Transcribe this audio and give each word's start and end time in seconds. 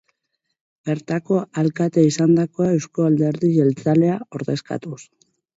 Bertako 0.89 1.37
alkate 1.63 2.05
izandakoa 2.13 2.71
Eusko 2.79 3.05
Alderdi 3.11 3.53
Jeltzalea 3.59 4.17
ordezkatuz. 4.41 5.01